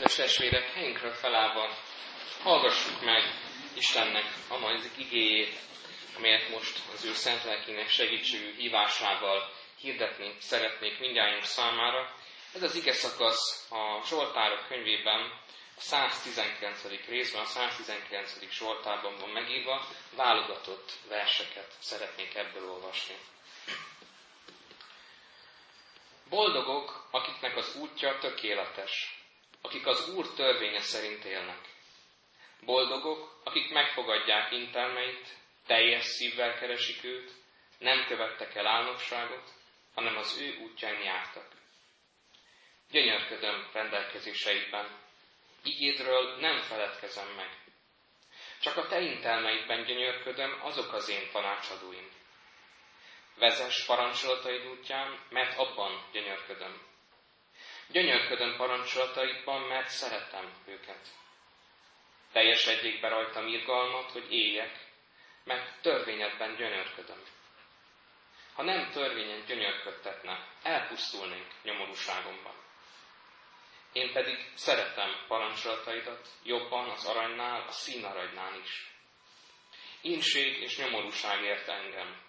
[0.00, 1.76] Kedves testvérek, helyünkről felállva
[2.42, 3.22] hallgassuk meg
[3.74, 5.58] Istennek a mai igéjét,
[6.16, 12.14] amelyet most az ő szent lelkének segítségű hívásával hirdetni szeretnék mindjárt számára.
[12.54, 15.20] Ez az ige szakasz a Zsoltárok könyvében,
[15.76, 16.82] a 119.
[17.08, 18.50] részben, a 119.
[18.50, 19.86] Zsoltárban van megírva,
[20.16, 23.14] válogatott verseket szeretnék ebből olvasni.
[26.28, 29.19] Boldogok, akiknek az útja tökéletes,
[29.62, 31.60] akik az Úr törvénye szerint élnek.
[32.64, 35.28] Boldogok, akik megfogadják intelmeit,
[35.66, 37.32] teljes szívvel keresik őt,
[37.78, 39.50] nem követtek el álnokságot,
[39.94, 41.48] hanem az ő útján jártak.
[42.90, 44.98] Gyönyörködöm rendelkezéseidben,
[45.62, 47.58] igédről nem feledkezem meg.
[48.60, 52.08] Csak a te intelmeidben gyönyörködöm, azok az én tanácsadóim.
[53.36, 56.89] Vezes parancsolataid útján, mert abban gyönyörködöm.
[57.92, 61.06] Gyönyörködöm parancsolataidban, mert szeretem őket.
[62.32, 64.86] Teljesedjék be rajtam irgalmat, hogy éljek,
[65.44, 67.22] mert törvényedben gyönyörködöm.
[68.54, 72.54] Ha nem törvényen gyönyörködtetne, elpusztulnék nyomorúságomban.
[73.92, 78.90] Én pedig szeretem parancsolataidat jobban az aranynál, a színaranynál is.
[80.02, 82.22] Ínség és nyomorúság ért engem.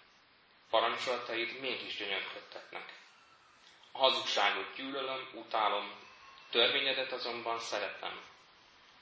[0.70, 3.00] Parancsolataid mégis gyönyörködtetnek.
[3.92, 5.92] Hazugságot gyűlölöm, utálom,
[6.50, 8.20] törvényedet azonban szeretem.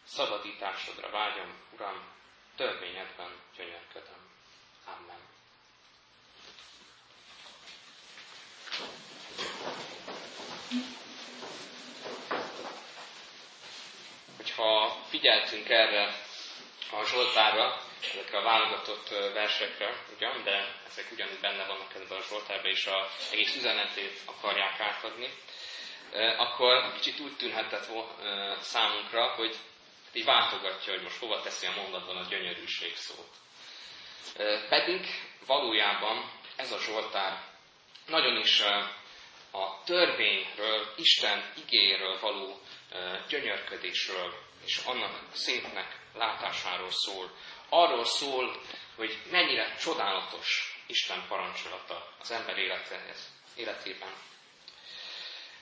[0.04, 2.02] Szabadításodra vágyom, Uram,
[2.56, 4.30] törvényedben gyönyörködöm.
[4.84, 5.28] Amen.
[14.36, 16.04] Hogyha figyeltünk erre
[16.92, 22.70] a Zsoltára, ezekre a válogatott versekre, ugyan, de ezek ugyanúgy benne vannak ebben a Zsoltárban,
[22.70, 25.28] és a egész üzenetét akarják átadni,
[26.36, 27.88] akkor kicsit úgy tűnhetett
[28.60, 29.56] számunkra, hogy
[30.12, 33.28] így váltogatja, hogy most hova teszi a mondatban a gyönyörűség szót.
[34.68, 35.06] Pedig
[35.46, 37.42] valójában ez a Zsoltár
[38.06, 38.60] nagyon is
[39.52, 42.60] a törvényről, Isten igéről való
[43.28, 44.34] gyönyörködésről
[44.64, 47.30] és annak szépnek látásáról szól.
[47.70, 48.60] Arról szól,
[48.96, 54.12] hogy mennyire csodálatos Isten parancsolata az ember életéhez, életében.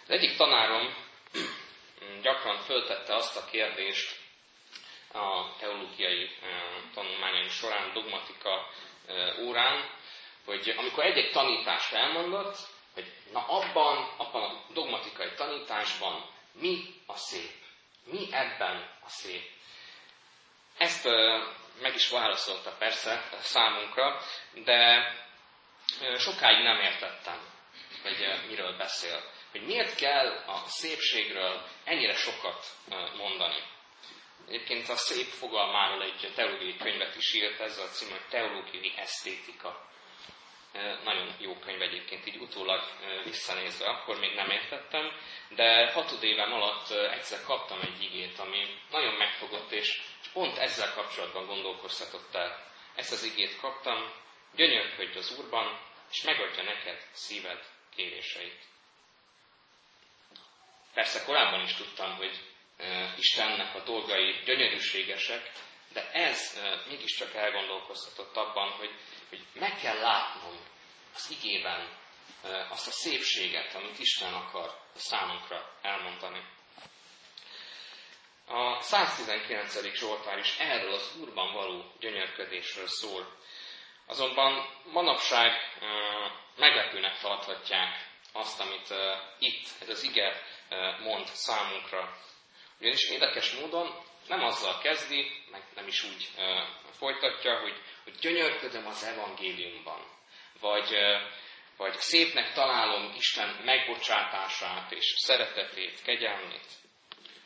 [0.02, 0.94] Az egyik tanárom
[2.22, 4.16] gyakran föltette azt a kérdést
[5.12, 6.30] a teológiai
[6.94, 8.69] tanulmányaim során, dogmatika
[9.40, 9.90] órán,
[10.44, 12.56] hogy amikor egy-egy tanítást elmondott,
[12.94, 17.52] hogy na abban, abban a dogmatikai tanításban mi a szép?
[18.04, 19.50] Mi ebben a szép?
[20.78, 21.08] Ezt
[21.81, 24.21] meg is válaszolta persze számunkra,
[24.65, 25.12] de
[26.19, 27.41] sokáig nem értettem,
[28.03, 29.22] hogy miről beszél.
[29.50, 32.67] Hogy miért kell a szépségről ennyire sokat
[33.17, 33.62] mondani.
[34.49, 39.88] Egyébként a szép fogalmáról egy teológiai könyvet is írt, ez a cím, hogy Teológiai Esztétika.
[41.05, 42.83] Nagyon jó könyv egyébként, így utólag
[43.25, 45.12] visszanézve, akkor még nem értettem,
[45.49, 50.01] de hatod éven alatt egyszer kaptam egy igét, ami nagyon megfogott, és
[50.33, 52.67] pont ezzel kapcsolatban gondolkoztatott el.
[52.95, 54.12] Ezt az igét kaptam,
[54.55, 55.81] gyönyörködj az Úrban,
[56.11, 57.65] és megadja neked szíved
[57.95, 58.62] kéréseit.
[60.95, 62.39] Persze korábban is tudtam, hogy
[63.19, 65.53] Istennek a dolgai gyönyörűségesek,
[65.93, 68.91] de ez mégiscsak elgondolkoztatott abban, hogy,
[69.28, 70.59] hogy meg kell látnom
[71.15, 71.97] az igében
[72.71, 76.43] azt a szépséget, amit Isten akar számunkra elmondani.
[78.47, 79.94] A 119.
[79.94, 83.37] Zsoltár is erről az Úrban való gyönyörködésről szól.
[84.06, 85.53] Azonban manapság
[86.56, 88.94] meglepőnek tarthatják azt, amit
[89.38, 90.43] itt ez az ige
[91.03, 92.17] mond számunkra.
[92.81, 96.28] Ugyanis érdekes módon nem azzal kezdi, meg nem is úgy
[96.99, 100.06] folytatja, hogy, hogy gyönyörködöm az evangéliumban,
[100.61, 100.97] vagy,
[101.77, 106.67] vagy szépnek találom Isten megbocsátását és szeretetét, kegyelmét,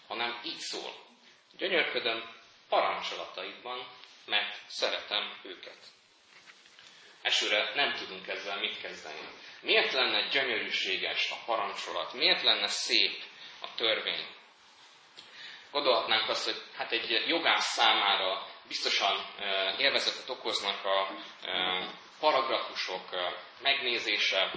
[0.09, 0.95] hanem így szól.
[1.57, 2.35] Gyönyörködöm
[2.69, 3.87] parancsolataidban,
[4.25, 5.79] mert szeretem őket.
[7.23, 9.29] Esőre nem tudunk ezzel mit kezdeni.
[9.61, 12.13] Miért lenne gyönyörűséges a parancsolat?
[12.13, 13.23] Miért lenne szép
[13.61, 14.27] a törvény?
[15.73, 19.27] Gondolhatnánk azt, hogy hát egy jogász számára biztosan
[19.79, 21.09] élvezetet okoznak a
[22.21, 23.09] paragrafusok
[23.63, 24.51] megnézése,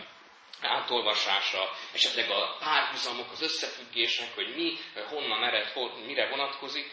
[0.61, 4.77] átolvasása, esetleg a párhuzamok, az összefüggések, hogy mi
[5.09, 5.73] honnan ered,
[6.05, 6.91] mire vonatkozik,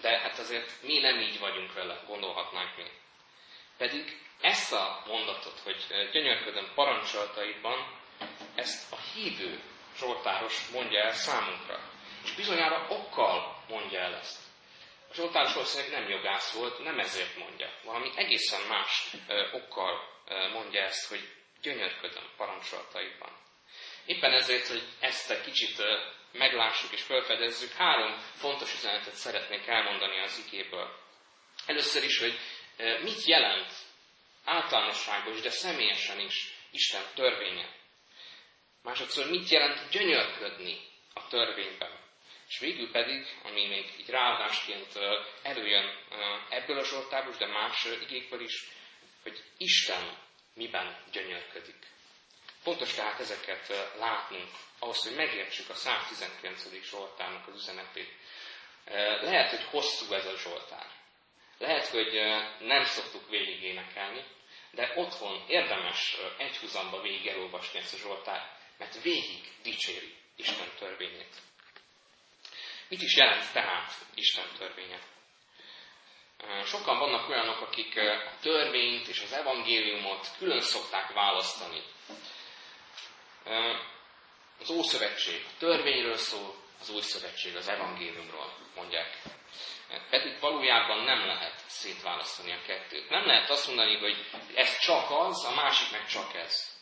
[0.00, 2.84] de hát azért mi nem így vagyunk vele, gondolhatnánk mi.
[3.78, 8.00] Pedig ezt a mondatot, hogy gyönyörködöm parancsolataidban,
[8.54, 9.60] ezt a hívő
[9.98, 11.80] Zsoltáros mondja el számunkra.
[12.26, 13.56] És bizonyára okkal
[14.20, 14.38] ezt.
[15.10, 17.70] A Zsoltáros valószínűleg nem jogász volt, nem ezért mondja.
[17.84, 21.28] Valami egészen más ö, okkal ö, mondja ezt, hogy
[21.62, 23.30] gyönyörködöm parancsolataiban.
[24.06, 25.98] Éppen ezért, hogy ezt egy kicsit ö,
[26.32, 30.98] meglássuk és felfedezzük, három fontos üzenetet szeretnék elmondani az igéből.
[31.66, 32.38] Először is, hogy
[33.02, 33.72] mit jelent
[34.44, 37.68] általánosságos, is, de személyesen is Isten törvénye.
[38.82, 40.78] Másodszor mit jelent gyönyörködni
[41.14, 42.05] a törvényben.
[42.48, 44.98] És végül pedig, ami még így ráadásként
[45.42, 45.98] előjön
[46.48, 48.68] ebből a sortából, de más igékből is,
[49.22, 50.18] hogy Isten
[50.54, 51.86] miben gyönyörködik.
[52.62, 56.82] Fontos tehát ezeket látnunk, ahhoz, hogy megértsük a 119.
[56.82, 58.12] Zsoltárnak az üzenetét.
[59.20, 60.86] Lehet, hogy hosszú ez a Zsoltár.
[61.58, 62.12] Lehet, hogy
[62.60, 64.24] nem szoktuk végig énekelni,
[64.70, 71.34] de otthon érdemes egyhuzamba végig elolvasni ezt a Zsoltár, mert végig dicséri Isten törvényét.
[72.88, 74.98] Mit is jelent tehát Isten törvénye?
[76.64, 81.82] Sokan vannak olyanok, akik a törvényt és az evangéliumot külön szokták választani.
[84.60, 89.18] Az Ószövetség a törvényről szól, az Új Szövetség az evangéliumról, mondják.
[90.10, 93.10] Pedig valójában nem lehet szétválasztani a kettőt.
[93.10, 96.76] Nem lehet azt mondani, hogy ez csak az, a másik meg csak ez.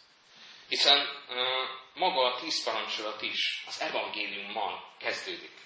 [0.69, 1.09] Hiszen
[1.95, 5.64] maga a tíz parancsolat is az evangéliummal kezdődik.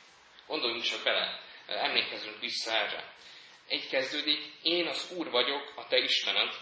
[0.49, 3.15] Gondoljunk csak bele, emlékezzünk vissza erre.
[3.69, 6.55] Egy kezdődik, én az Úr vagyok, a te Istened,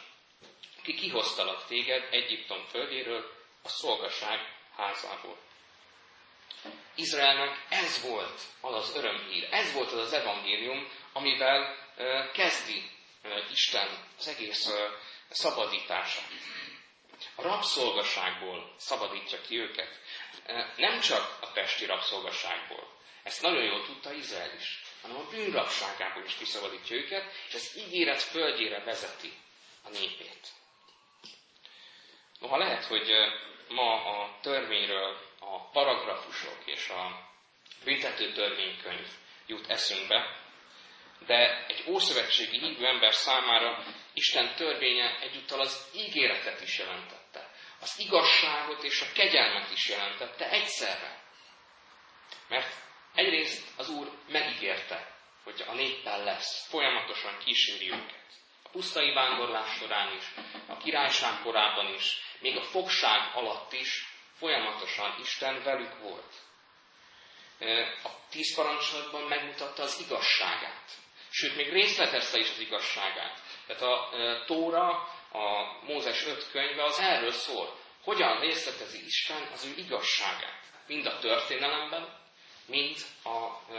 [0.83, 4.39] ki kihoztalak téged Egyiptom földjéről, a szolgaság
[4.77, 5.39] házából.
[6.95, 11.77] Izraelnek ez volt az az örömhír, ez volt az az evangélium, amivel
[12.33, 12.91] kezdi
[13.51, 13.89] Isten
[14.19, 14.69] az egész
[15.29, 16.29] szabadítását.
[17.35, 20.01] A rabszolgaságból szabadítja ki őket.
[20.77, 22.95] Nem csak a testi rabszolgaságból.
[23.27, 28.23] Ezt nagyon jól tudta Izrael is, hanem a bűnrabságából is kiszabadítja őket, és az ígéret
[28.23, 29.33] földjére vezeti
[29.85, 30.49] a népét.
[32.41, 33.11] Noha lehet, hogy
[33.69, 37.31] ma a törvényről a paragrafusok és a
[37.85, 39.09] büntető törvénykönyv
[39.47, 40.41] jut eszünkbe,
[41.27, 47.51] de egy ószövetségi hívő ember számára Isten törvénye egyúttal az ígéretet is jelentette.
[47.81, 51.25] Az igazságot és a kegyelmet is jelentette egyszerre.
[52.49, 52.85] Mert
[53.17, 55.15] egyrészt az Úr megígérte,
[55.45, 58.25] hogy a néppel lesz, folyamatosan kíséri őket.
[58.63, 60.25] A pusztai vándorlás során is,
[60.69, 64.07] a királyság korában is, még a fogság alatt is
[64.39, 66.35] folyamatosan Isten velük volt.
[68.03, 70.91] A tíz parancsolatban megmutatta az igazságát.
[71.31, 73.41] Sőt, még részletezte is az igazságát.
[73.67, 74.09] Tehát a
[74.47, 74.89] Tóra,
[75.33, 77.79] a Mózes öt könyve az erről szól.
[78.05, 80.61] Hogyan részletezi Isten az ő igazságát.
[80.87, 82.26] Mind a történelemben,
[82.67, 83.73] mind a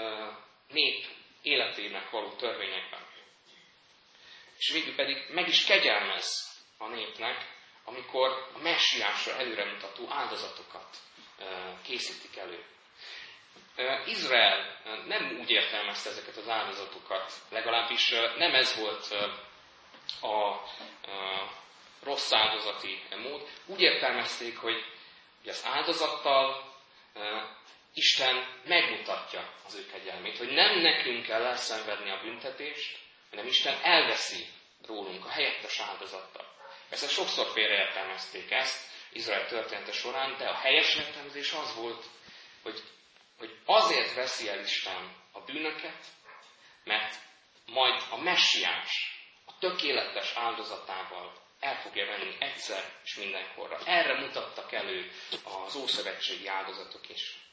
[0.68, 1.06] nép
[1.42, 3.06] életének való törvényekben.
[4.58, 10.98] És végül pedig meg is kegyelmez a népnek, amikor a messiásra előremutató áldozatokat
[11.82, 12.66] készítik elő.
[14.06, 19.12] Izrael nem úgy értelmezte ezeket az áldozatokat, legalábbis nem ez volt
[20.22, 20.62] a
[22.04, 23.50] rossz áldozati mód.
[23.66, 24.86] Úgy értelmezték, hogy
[25.46, 26.74] az áldozattal
[27.98, 33.00] Isten megmutatja az ő kegyelmét, hogy nem nekünk kell elszenvedni a büntetést,
[33.30, 34.46] hanem Isten elveszi
[34.86, 36.46] rólunk a helyettes áldozattal.
[36.90, 42.06] Persze sokszor félreértelmezték ezt Izrael története során, de a helyes értelmezés az volt,
[42.64, 42.84] hogy,
[43.38, 46.06] hogy azért veszi el Isten a bűnöket,
[46.84, 47.16] mert
[47.66, 53.80] majd a messiás, a tökéletes áldozatával el fogja venni egyszer és mindenkorra.
[53.86, 55.12] Erre mutattak elő
[55.44, 57.47] az ószövetségi áldozatok is.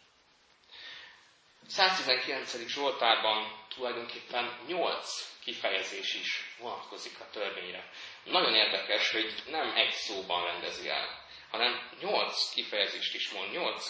[1.68, 2.66] 119.
[2.66, 7.90] Zsoltárban tulajdonképpen 8 kifejezés is vonatkozik a törvényre.
[8.24, 13.88] Nagyon érdekes, hogy nem egy szóban rendezi el, hanem 8 kifejezést is mond, 8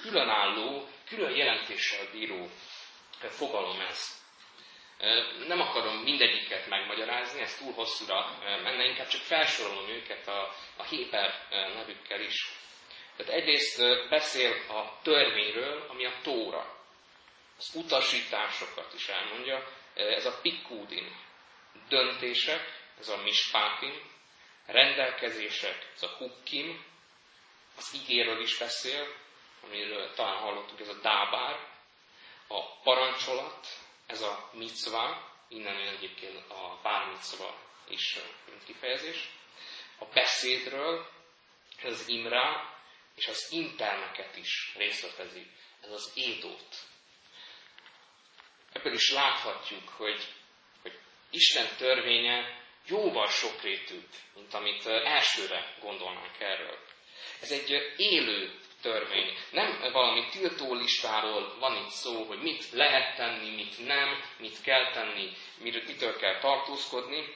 [0.00, 2.48] különálló, külön jelentéssel bíró
[3.28, 4.20] fogalom ez.
[5.46, 11.46] Nem akarom mindegyiket megmagyarázni, ez túl hosszúra menne, inkább csak felsorolom őket a, a Héber
[11.50, 12.48] nevükkel is.
[13.16, 16.81] Tehát egyrészt beszél a törvényről, ami a Tóra
[17.62, 21.16] az utasításokat is elmondja, ez a pikúdin.
[21.88, 24.10] Döntések, ez a mispátin,
[24.66, 26.84] rendelkezések, ez a hukkim,
[27.76, 29.14] az ígéről is beszél,
[29.64, 31.68] amiről talán hallottuk, ez a dábár,
[32.46, 33.66] a parancsolat,
[34.06, 39.30] ez a micva, innen jön egyébként a bármicva is mint kifejezés,
[39.98, 41.06] a beszédről,
[41.82, 42.74] ez az imrá,
[43.14, 45.50] és az interneket is részletezi,
[45.80, 46.90] ez az édót,
[48.72, 50.24] ebből is láthatjuk, hogy,
[50.82, 50.98] hogy
[51.30, 56.78] Isten törvénye jóval sokrétűbb, mint amit elsőre gondolnánk erről.
[57.40, 58.50] Ez egy élő
[58.82, 59.36] törvény.
[59.50, 64.92] Nem valami tiltó listáról van itt szó, hogy mit lehet tenni, mit nem, mit kell
[64.92, 67.34] tenni, mitől kell tartózkodni,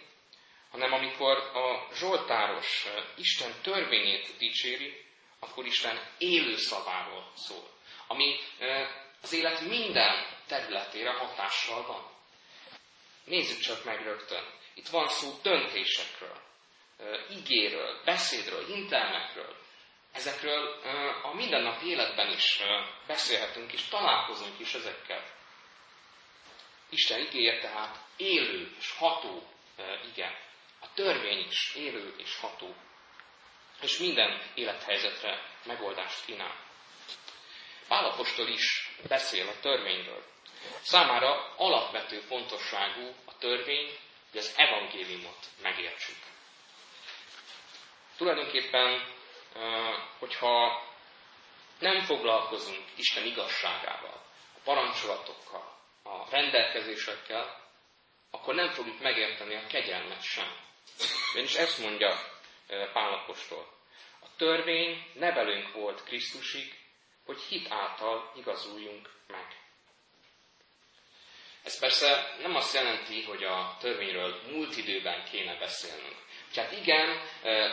[0.71, 5.05] hanem amikor a Zsoltáros Isten törvényét dicséri,
[5.39, 7.71] akkor Isten élő szaváról szól,
[8.07, 8.37] ami
[9.23, 12.11] az élet minden területére hatással van.
[13.25, 14.45] Nézzük csak meg rögtön.
[14.75, 16.41] Itt van szó döntésekről,
[17.31, 19.57] igéről, beszédről, intelmekről.
[20.13, 20.81] Ezekről
[21.23, 22.63] a mindennapi életben is
[23.07, 25.25] beszélhetünk, és találkozunk is ezekkel.
[26.91, 29.49] Isten igéje tehát élő és ható
[30.13, 30.33] igen.
[30.81, 32.75] A törvény is élő és ható.
[33.81, 36.65] És minden élethelyzetre megoldást kínál.
[37.89, 40.25] Pálapostól is beszél a törvényről.
[40.83, 43.99] Számára alapvető fontosságú a törvény,
[44.31, 46.17] hogy az evangéliumot megértsük.
[48.17, 49.15] Tulajdonképpen,
[50.19, 50.85] hogyha
[51.79, 54.23] nem foglalkozunk Isten igazságával,
[54.55, 57.65] a parancsolatokkal, a rendelkezésekkel,
[58.31, 60.57] akkor nem fogjuk megérteni a kegyelmet sem.
[61.33, 62.19] Ugyanis ezt mondja
[62.93, 63.75] Pálapostól.
[64.21, 66.79] A törvény nevelünk volt Krisztusig,
[67.25, 69.66] hogy hit által igazuljunk meg.
[71.67, 76.17] Ez persze nem azt jelenti, hogy a törvényről múlt időben kéne beszélnünk.
[76.55, 77.21] Tehát igen,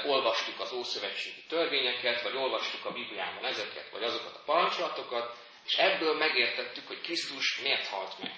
[0.06, 5.36] olvastuk az ószövetségi törvényeket, vagy olvastuk a Bibliában ezeket, vagy azokat a parancsolatokat,
[5.66, 8.32] és ebből megértettük, hogy Krisztus miért halt meg.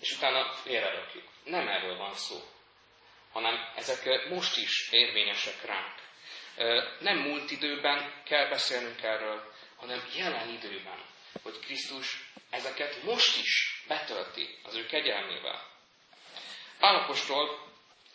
[0.00, 1.24] És utána félrerakjuk.
[1.44, 2.36] Nem erről van szó,
[3.32, 5.94] hanem ezek most is érvényesek ránk.
[7.00, 11.04] Nem múlt időben kell beszélnünk erről, hanem jelen időben,
[11.42, 15.70] hogy Krisztus ezeket most is betölti az ő kegyelmével.
[16.80, 17.66] Állapostól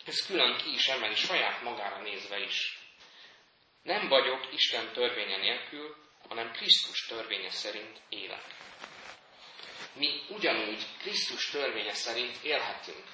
[0.04, 2.78] ez külön ki is emeli saját magára nézve is.
[3.82, 5.96] Nem vagyok Isten törvénye nélkül,
[6.28, 8.44] hanem Krisztus törvénye szerint élek.
[9.92, 13.04] Mi ugyanúgy Krisztus törvénye szerint élhetünk.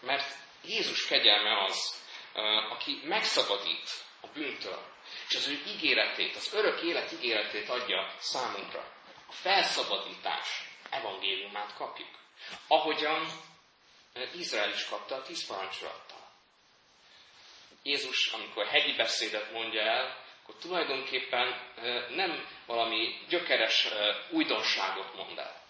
[0.00, 2.02] Mert Jézus kegyelme az,
[2.70, 3.90] aki megszabadít
[4.20, 4.94] a bűntől,
[5.28, 8.94] és az ő ígéretét, az örök élet ígéretét adja számunkra.
[9.28, 12.18] A felszabadítás evangéliumát kapjuk.
[12.66, 13.26] Ahogyan
[14.34, 16.24] Izrael is kapta a tíz parancsolattal.
[17.82, 21.72] Jézus, amikor hegyi beszédet mondja el, akkor tulajdonképpen
[22.08, 23.88] nem valami gyökeres
[24.30, 25.62] újdonságot mond el.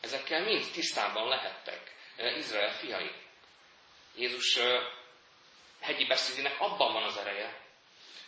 [0.00, 1.94] Ezekkel mind tisztában lehettek
[2.36, 3.10] Izrael fiai.
[4.16, 4.58] Jézus
[5.80, 7.62] hegyi beszédének abban van az ereje,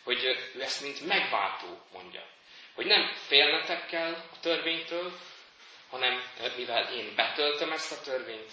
[0.07, 2.27] hogy ő ezt mint megváltó mondja.
[2.75, 5.19] Hogy nem félnetek kell a törvénytől,
[5.91, 6.23] hanem
[6.57, 8.53] mivel én betöltöm ezt a törvényt,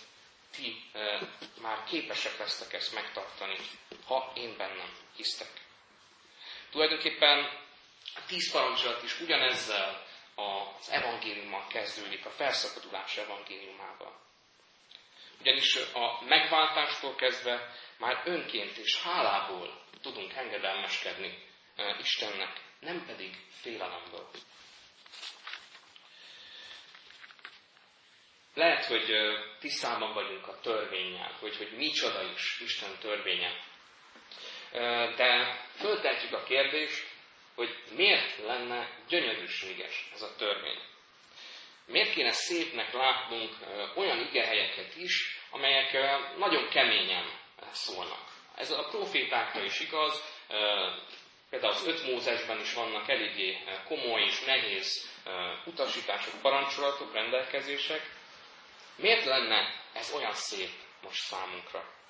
[0.51, 1.19] ti e,
[1.61, 3.55] már képesek lesztek ezt megtartani,
[4.07, 5.51] ha én bennem hisztek.
[6.71, 7.39] Tulajdonképpen
[8.15, 10.05] a tíz parancsolat is ugyanezzel
[10.35, 14.21] az evangéliummal kezdődik, a felszabadulás evangéliumával.
[15.43, 21.37] Ugyanis a megváltástól kezdve már önként és hálából tudunk engedelmeskedni
[21.99, 24.29] Istennek, nem pedig félelemből.
[28.53, 29.11] Lehet, hogy
[29.59, 33.63] tisztában vagyunk a törvényel, hogy, hogy micsoda is Isten törvénye.
[35.15, 37.07] De föltehetjük a kérdést,
[37.55, 40.92] hogy miért lenne gyönyörűséges ez a törvény.
[41.85, 43.55] Miért kéne szépnek látnunk
[43.95, 45.91] olyan igehelyeket is, amelyek
[46.37, 47.25] nagyon keményen
[47.71, 48.31] szólnak.
[48.55, 50.23] Ez a profétákra is igaz,
[51.49, 55.09] például az öt Mózesben is vannak eléggé komoly és nehéz
[55.65, 58.01] utasítások, parancsolatok, rendelkezések.
[58.95, 60.69] Miért lenne ez olyan szép
[61.01, 62.02] most számunkra?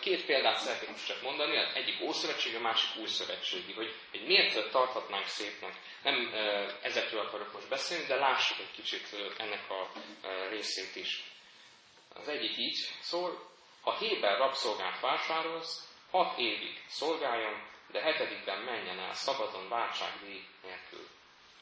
[0.00, 4.26] Két példát szeretnék most csak mondani, az egyik Ószövetségi, a másik Új Szövetségi, hogy, hogy
[4.26, 5.74] miért tarthatnánk szépnek.
[6.02, 6.32] Nem
[6.82, 9.90] ezekről akarok most beszélni, de lássuk egy kicsit ennek a
[10.48, 11.22] részét is.
[12.08, 19.14] Az egyik így szól, ha Héber rabszolgát vásárolsz, hat évig szolgáljon, de hetedikben menjen el
[19.14, 21.08] szabadon váltságdíj nélkül.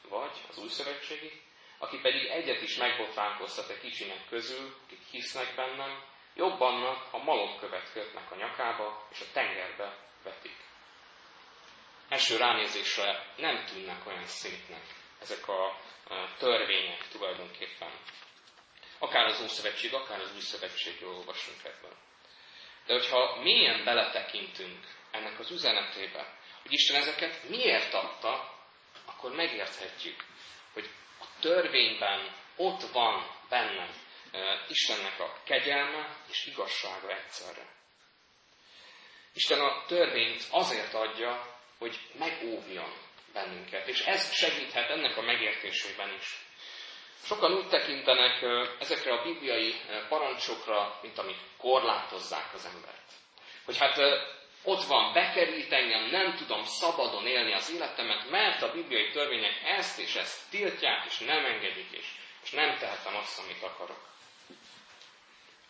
[0.09, 1.41] Vagy az új szövetségi,
[1.77, 6.03] aki pedig egyet is megbotránkoztat a kicsinek közül, akik hisznek bennem,
[6.35, 10.57] jobb annak, ha malomkövet kötnek a nyakába, és a tengerbe vetik.
[12.09, 14.83] Első ránézésre nem tűnnek olyan szépnek
[15.21, 15.77] ezek a
[16.37, 17.91] törvények tulajdonképpen.
[18.99, 21.93] Akár az Ószövetség, akár az Új Szövetségről olvasunk ebből.
[22.85, 28.53] De hogyha mélyen beletekintünk ennek az üzenetébe, hogy Isten ezeket miért adta,
[29.05, 30.25] akkor megérthetjük,
[30.73, 30.89] hogy
[31.19, 34.04] a törvényben ott van bennem
[34.67, 37.73] Istennek a kegyelme és igazsága egyszerre.
[39.33, 42.93] Isten a törvényt azért adja, hogy megóvjon
[43.33, 46.45] bennünket, és ez segíthet ennek a megértésében is.
[47.23, 48.41] Sokan úgy tekintenek
[48.79, 49.75] ezekre a bibliai
[50.09, 53.11] parancsokra, mint amik korlátozzák az embert.
[53.65, 53.97] Hogy hát
[54.63, 59.99] ott van, bekerít engem, nem tudom szabadon élni az életemet, mert a bibliai törvények ezt
[59.99, 62.05] és ezt tiltják, és nem engedik, és,
[62.43, 64.14] és nem tehetem azt, amit akarok.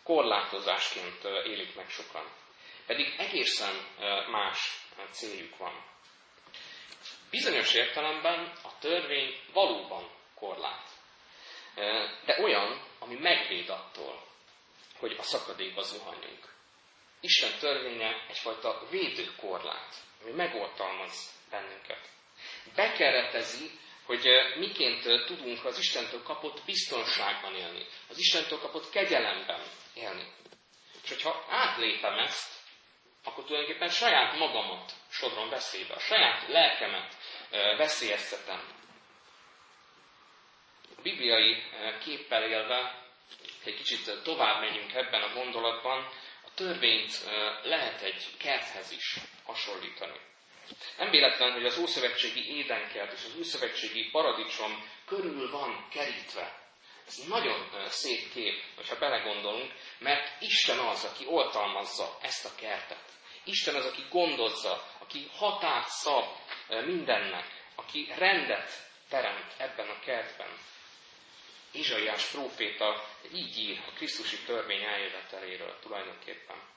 [0.06, 2.30] Korlátozásként élik meg sokan.
[2.86, 3.74] Pedig egészen
[4.30, 5.84] más céljuk van.
[7.30, 10.88] Bizonyos értelemben a törvény valóban korlát.
[12.24, 14.26] De olyan, ami megvéd attól,
[14.98, 16.54] hogy a szakadékba zuhanjunk.
[17.20, 22.08] Isten törvénye egyfajta védőkorlát, ami megoltalmaz bennünket.
[22.74, 23.70] Bekeretezi,
[24.06, 29.60] hogy miként tudunk az Istentől kapott biztonságban élni, az Istentől kapott kegyelemben
[29.94, 30.32] élni.
[31.02, 32.54] És hogyha átlépem ezt,
[33.24, 37.16] akkor tulajdonképpen saját magamat sodrom veszélybe, a saját lelkemet
[37.76, 38.74] veszélyeztetem.
[40.96, 41.62] A bibliai
[42.04, 43.04] képpel élve,
[43.64, 46.08] egy kicsit tovább megyünk ebben a gondolatban,
[46.54, 47.24] törvényt
[47.62, 50.20] lehet egy kerthez is hasonlítani.
[50.98, 56.64] Nem véletlen, hogy az Ószövetségi édenkert és az Újszövetségi paradicsom körül van kerítve.
[57.06, 63.04] Ez nagyon szép kép, ha belegondolunk, mert Isten az, aki oltalmazza ezt a kertet.
[63.44, 66.24] Isten az, aki gondozza, aki határt szab
[66.68, 68.70] mindennek, aki rendet
[69.08, 70.48] teremt ebben a kertben.
[71.72, 76.75] Izsaiás próféta így ír a Krisztusi törvény eljöveteléről tulajdonképpen.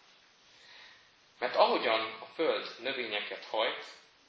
[1.39, 3.85] Mert ahogyan a föld növényeket hajt,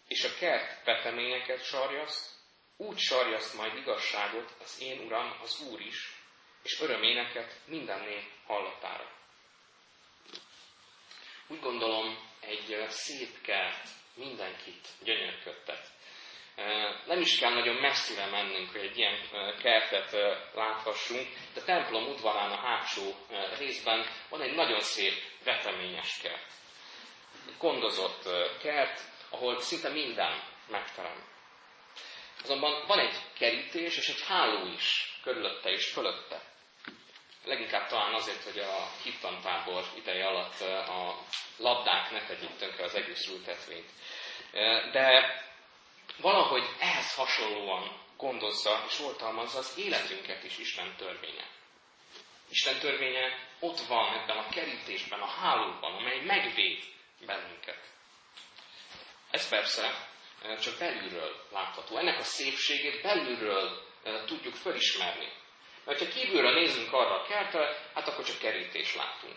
[0.09, 2.31] és a kert veteményeket sarjaszt,
[2.77, 6.21] úgy sarjaszt majd igazságot az én Uram, az Úr is,
[6.63, 9.11] és öröméneket minden nép hallatára.
[11.49, 15.87] Úgy gondolom, egy szép kert mindenkit gyönyörködtet.
[17.07, 19.19] Nem is kell nagyon messzire mennünk, hogy egy ilyen
[19.63, 20.13] kertet
[20.55, 23.15] láthassunk, de templom udvarán a hátsó
[23.59, 25.13] részben van egy nagyon szép
[25.45, 26.60] veteményes kert.
[27.61, 28.29] Gondozott
[28.63, 31.29] kert, ahol szinte minden megterem.
[32.43, 36.43] Azonban van egy kerítés és egy háló is körülötte és fölötte.
[37.45, 41.25] Leginkább talán azért, hogy a hittantábor ideje alatt a
[41.57, 43.91] labdák ne tegyék tönkre az egész ültetvényt.
[44.93, 45.35] De
[46.19, 51.47] valahogy ehhez hasonlóan gondozza és oltalmazza az életünket is Isten törvénye.
[52.51, 56.85] Isten törvénye ott van ebben a kerítésben, a hálóban, amely megvéd
[57.27, 57.79] bennünket.
[59.31, 60.09] Ez persze
[60.61, 61.97] csak belülről látható.
[61.97, 63.83] Ennek a szépségét belülről
[64.27, 65.33] tudjuk felismerni.
[65.85, 69.37] Mert ha kívülről nézünk arra a kertre, hát akkor csak kerítés látunk.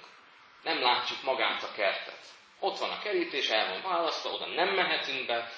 [0.63, 2.25] Nem látjuk magát a kertet.
[2.59, 5.51] Ott van a kerítés, el van választva, oda nem mehetünk be,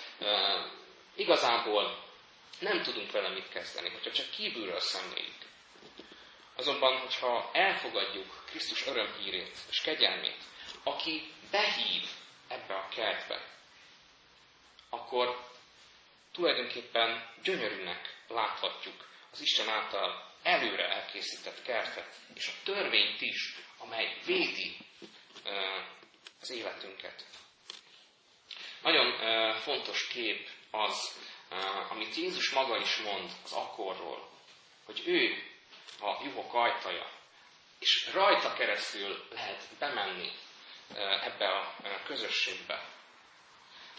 [1.15, 2.03] Igazából
[2.59, 5.43] nem tudunk vele mit kezdeni, hogyha csak kívülről szemléljük.
[6.55, 10.43] Azonban, hogyha elfogadjuk Krisztus örömhírét és kegyelmét,
[10.86, 12.10] aki behív
[12.48, 13.48] ebbe a kertbe,
[14.89, 15.50] akkor
[16.32, 24.78] tulajdonképpen gyönyörűnek láthatjuk az Isten által előre elkészített kertet, és a törvényt is, amely védi
[26.41, 27.26] az életünket.
[28.82, 29.12] Nagyon
[29.56, 31.19] fontos kép az,
[31.89, 34.30] amit Jézus maga is mond az akkorról,
[34.86, 35.43] hogy ő
[36.00, 37.12] a juhok ajtaja,
[37.80, 40.32] és rajta keresztül lehet bemenni
[40.98, 42.86] ebbe a közösségbe.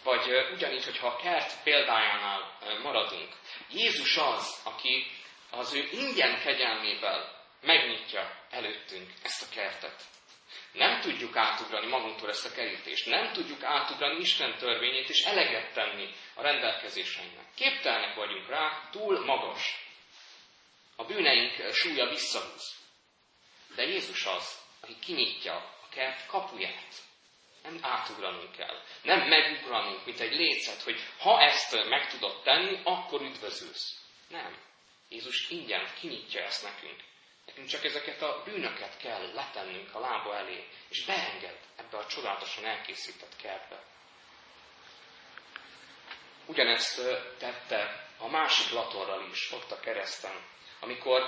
[0.02, 3.32] Vagy ugyanígy, hogyha a kert példájánál maradunk,
[3.70, 5.06] Jézus az, aki
[5.50, 10.02] az ő ingyen kegyelmével megnyitja előttünk ezt a kertet.
[10.72, 13.06] Nem tudjuk átugrani magunktól ezt a kerítést.
[13.06, 17.44] Nem tudjuk átugrani Isten törvényét és eleget tenni a rendelkezéseinknek.
[17.54, 19.84] Képtelnek vagyunk rá, túl magas.
[20.96, 22.74] A bűneink súlya visszahúz.
[23.74, 26.94] De Jézus az, aki kinyitja a kert kapuját.
[27.62, 28.82] Nem átugranunk kell.
[29.02, 34.00] Nem megugranunk, mint egy lécet, hogy ha ezt meg tudod tenni, akkor üdvözülsz.
[34.28, 34.58] Nem.
[35.08, 37.00] Jézus ingyen kinyitja ezt nekünk.
[37.46, 42.64] Nekünk csak ezeket a bűnöket kell letennünk a lába elé, és beenged ebbe a csodálatosan
[42.64, 43.82] elkészített kertbe.
[46.46, 47.00] Ugyanezt
[47.38, 50.44] tette a másik latorral is, ott a kereszten,
[50.80, 51.22] amikor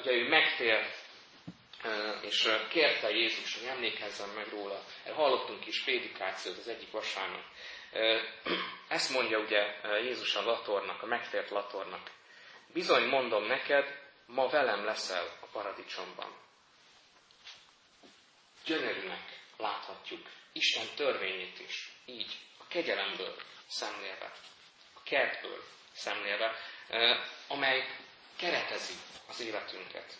[0.00, 1.01] ugye ő megtért,
[2.20, 4.84] és kérte Jézus, hogy emlékezzen meg róla.
[5.04, 7.44] Erre hallottunk is prédikációt az egyik vasárnap.
[8.88, 12.10] Ezt mondja ugye Jézus a latornak, a megtért latornak.
[12.72, 16.36] Bizony mondom neked, ma velem leszel a paradicsomban.
[18.64, 23.36] Gyönyörűnek láthatjuk Isten törvényét is, így, a kegyelemből
[23.68, 24.32] szemlélve,
[24.94, 26.56] a kertből szemlélve,
[27.48, 27.86] amely
[28.36, 28.94] keretezi
[29.28, 30.14] az életünket.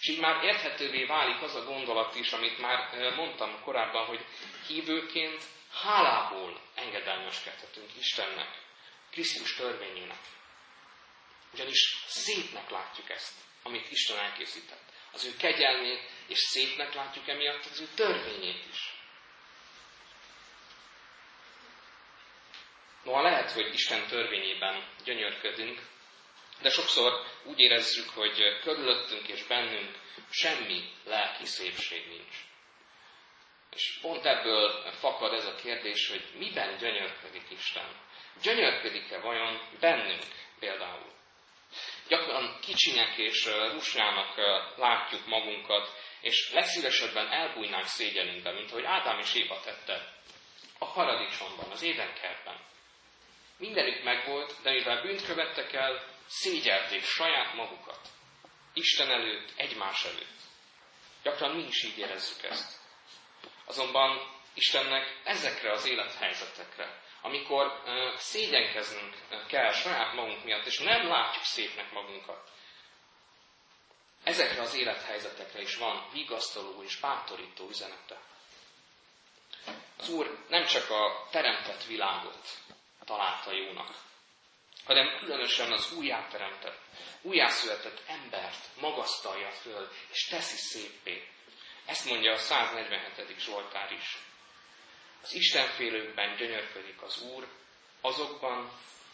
[0.00, 4.24] És így már érthetővé válik az a gondolat is, amit már mondtam korábban, hogy
[4.66, 8.48] hívőként hálából engedelmeskedhetünk Istennek,
[9.10, 10.18] Krisztus törvényének.
[11.52, 13.32] Ugyanis szépnek látjuk ezt,
[13.62, 14.92] amit Isten elkészített.
[15.12, 18.94] Az ő kegyelmét, és szépnek látjuk emiatt az ő törvényét is.
[23.02, 25.80] Noha lehet, hogy Isten törvényében gyönyörködünk,
[26.62, 27.12] de sokszor
[27.44, 29.98] úgy érezzük, hogy körülöttünk és bennünk
[30.30, 32.36] semmi lelki szépség nincs.
[33.70, 37.88] És pont ebből fakad ez a kérdés, hogy miben gyönyörködik Isten.
[38.42, 40.22] Gyönyörködik-e vajon bennünk
[40.58, 41.12] például?
[42.08, 44.36] Gyakran kicsinek és rusnyának
[44.76, 45.88] látjuk magunkat,
[46.20, 50.14] és legszívesebben elbújnánk szégyenünkbe, mint ahogy Ádám és Éva tette
[50.78, 52.69] a paradicsomban, az édenkertben.
[53.60, 58.00] Mindenük megvolt, de mivel bűnt követtek el, szégyelték saját magukat.
[58.74, 60.38] Isten előtt, egymás előtt.
[61.22, 62.78] Gyakran mi is így érezzük ezt.
[63.64, 67.82] Azonban Istennek ezekre az élethelyzetekre, amikor
[68.16, 69.16] szégyenkeznünk
[69.48, 72.50] kell saját magunk miatt, és nem látjuk szépnek magunkat,
[74.24, 78.20] ezekre az élethelyzetekre is van vigasztaló és bátorító üzenete.
[79.98, 82.46] Az Úr nem csak a teremtett világot
[83.10, 83.94] találta jónak,
[84.84, 86.80] hanem különösen az újjáteremtett,
[87.22, 91.28] újjászületett embert magasztalja föl, és teszi szépé.
[91.86, 93.38] Ezt mondja a 147.
[93.38, 94.18] Zsoltár is.
[95.22, 97.48] Az Istenfélőkben gyönyörködik az Úr,
[98.00, 98.72] azokban,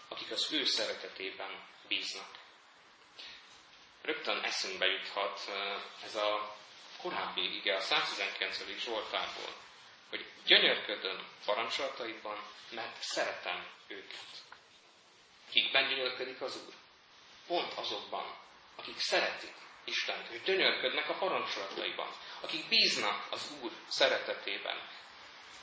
[0.08, 2.38] akik az ő szeretetében bíznak.
[4.02, 5.50] Rögtön eszünkbe juthat
[6.04, 6.56] ez a
[7.02, 8.78] korábbi ige, a 119.
[8.78, 9.54] Zsoltárból,
[10.16, 12.38] hogy gyönyörködöm parancsolataiban,
[12.70, 14.24] mert szeretem őket.
[15.50, 16.72] Kikben gyönyörködik az Úr?
[17.46, 18.34] Pont azokban,
[18.76, 22.08] akik szeretik Istent, hogy gyönyörködnek a parancsolataiban,
[22.40, 24.88] akik bíznak az Úr szeretetében,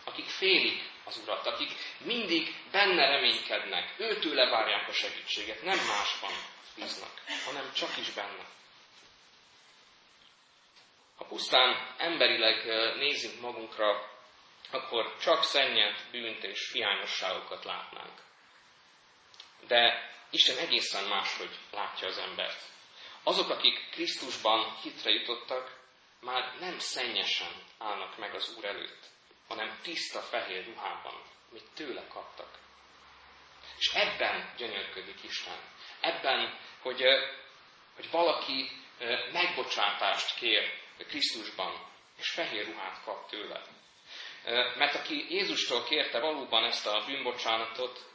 [0.04, 6.32] akik félik az Urat, akik mindig benne reménykednek, őtőle várják a segítséget, nem másban
[6.76, 8.46] bíznak, hanem csak is benne.
[11.16, 12.66] Ha pusztán emberileg
[12.98, 14.13] nézünk magunkra,
[14.72, 18.22] akkor csak szennyet, bűnt és hiányosságokat látnánk.
[19.68, 22.62] De Isten egészen máshogy látja az embert.
[23.24, 25.82] Azok, akik Krisztusban hitre jutottak,
[26.20, 29.10] már nem szennyesen állnak meg az Úr előtt,
[29.48, 32.60] hanem tiszta fehér ruhában, amit tőle kaptak.
[33.78, 35.58] És ebben gyönyörködik Isten.
[36.00, 37.04] Ebben, hogy,
[37.96, 38.70] hogy valaki
[39.32, 43.62] megbocsátást kér Krisztusban, és fehér ruhát kap tőle.
[44.78, 48.12] Mert aki Jézustól kérte valóban ezt a bűnbocsánatot,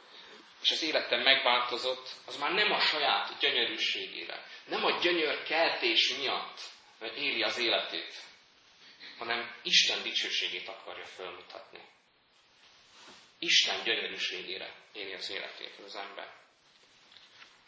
[0.61, 6.59] és az életem megváltozott, az már nem a saját gyönyörűségére, nem a gyönyör keltés miatt
[7.15, 8.13] éli az életét,
[9.17, 11.81] hanem Isten dicsőségét akarja fölmutatni.
[13.39, 16.33] Isten gyönyörűségére éli az életét az ember.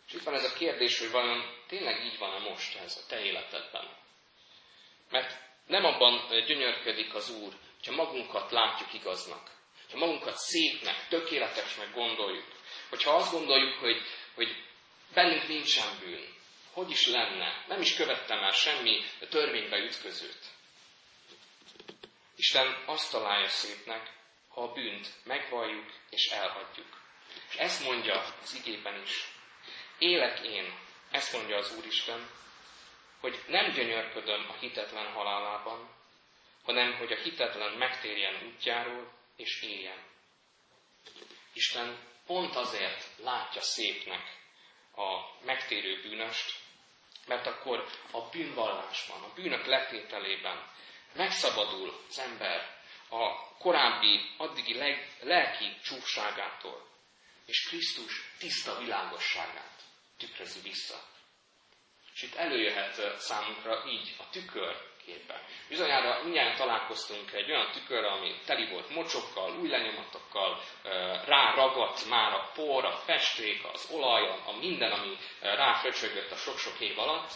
[0.08, 3.24] És itt van ez a kérdés, hogy vajon tényleg így van-e most ez a te
[3.24, 3.97] életedben?
[5.10, 9.49] Mert nem abban gyönyörködik az Úr, hogyha magunkat látjuk igaznak,
[9.81, 12.45] hogyha magunkat szépnek, tökéletesnek gondoljuk,
[12.89, 14.01] hogyha azt gondoljuk, hogy,
[14.35, 14.63] hogy
[15.13, 16.35] bennünk nincsen bűn,
[16.73, 20.45] hogy is lenne, nem is követtem el semmi törvénybe ütközőt.
[22.35, 24.13] Isten azt találja szépnek,
[24.49, 26.99] ha a bűnt megvalljuk és elhagyjuk.
[27.49, 29.27] És ezt mondja az igében is.
[29.97, 30.73] Élek én,
[31.11, 32.29] ezt mondja az Úristen,
[33.19, 35.89] hogy nem gyönyörködöm a hitetlen halálában,
[36.63, 39.97] hanem hogy a hitetlen megtérjen útjáról és éljen.
[41.54, 44.39] Isten pont azért látja szépnek
[44.95, 46.60] a megtérő bűnöst,
[47.28, 50.69] mert akkor a bűnvallásban, a bűnök letételében
[51.13, 56.89] megszabadul az ember a korábbi, addigi leg, lelki csúfságától,
[57.45, 59.84] és Krisztus tiszta világosságát
[60.17, 61.04] tükrözi vissza.
[62.13, 65.41] És itt előjöhet számunkra így a tükör képe.
[65.69, 70.61] Bizonyára mindjárt találkoztunk egy olyan tükörre, ami teli volt mocsokkal, új lenyomatokkal,
[71.25, 76.99] ráragadt már a por, a festék, az olaj, a minden, ami ráfröcsögött a sok-sok év
[76.99, 77.31] alatt,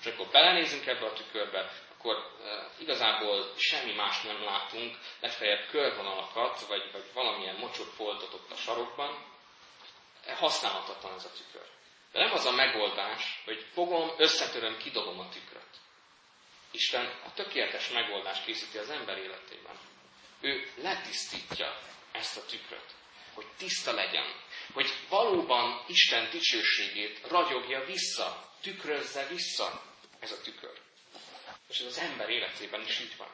[0.00, 1.70] és akkor belenézünk ebbe a tükörbe,
[2.02, 2.30] akkor
[2.78, 9.30] igazából semmi más nem látunk, legfeljebb körvonalakat, vagy, vagy valamilyen mocsok foltot ott a sarokban.
[10.26, 11.66] Használhatatlan ez a tükör.
[12.12, 15.81] De nem az a megoldás, hogy fogom, összetöröm, kidobom a tükröt.
[16.72, 19.78] Isten a tökéletes megoldást készíti az ember életében.
[20.40, 21.78] Ő letisztítja
[22.12, 22.94] ezt a tükröt,
[23.34, 24.26] hogy tiszta legyen,
[24.72, 29.82] hogy valóban Isten dicsőségét ragyogja vissza, tükrözze vissza
[30.18, 30.80] ez a tükör.
[31.68, 33.30] És ez az ember életében is így van.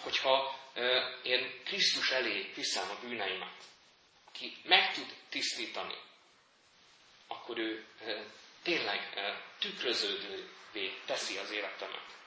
[0.00, 3.64] Hogyha euh, én Krisztus elé viszem a bűneimet,
[4.32, 5.98] ki meg tud tisztítani,
[7.26, 8.24] akkor ő euh,
[8.62, 12.19] tényleg euh, tükröződővé teszi az életemet.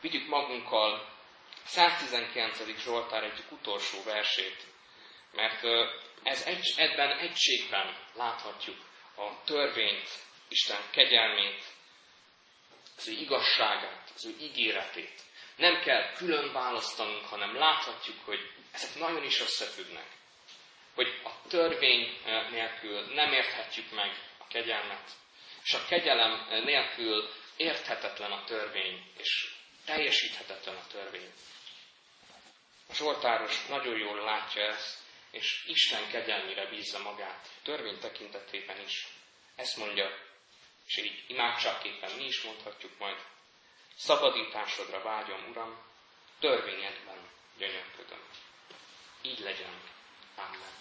[0.00, 1.14] Vigyük magunkkal
[1.64, 2.78] 119.
[2.78, 4.66] Zsoltár egyik utolsó versét,
[5.32, 5.62] mert
[6.22, 8.76] ez egy, ebben egységben láthatjuk
[9.16, 10.08] a törvényt,
[10.48, 11.64] Isten kegyelmét,
[12.96, 15.20] az ő igazságát, az ő ígéretét.
[15.56, 20.06] Nem kell külön választanunk, hanem láthatjuk, hogy ezek nagyon is összefüggnek.
[20.94, 22.18] Hogy a törvény
[22.50, 25.10] nélkül nem érthetjük meg a kegyelmet,
[25.62, 29.55] és a kegyelem nélkül érthetetlen a törvény, és
[29.86, 31.32] teljesíthetetlen a törvény.
[32.88, 34.98] A Zsoltáros nagyon jól látja ezt,
[35.30, 39.06] és Isten kegyelmére bízza magát, törvény tekintetében is.
[39.56, 40.18] Ezt mondja,
[40.86, 43.16] és így imádságképpen mi is mondhatjuk majd,
[43.96, 45.84] szabadításodra vágyom, Uram,
[46.40, 47.18] törvényedben
[47.58, 48.22] gyönyörködöm.
[49.22, 49.80] Így legyen.
[50.36, 50.74] Amen.